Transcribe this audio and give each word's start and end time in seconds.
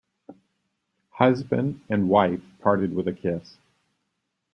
Husband 1.11 1.79
and 1.87 2.09
wife 2.09 2.41
parted 2.59 2.95
with 2.95 3.07
a 3.07 3.13
kiss. 3.13 3.57